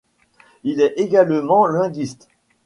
[0.63, 2.27] Il est également linguiste.